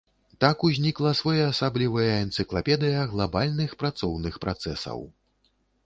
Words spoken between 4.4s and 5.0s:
працэсаў.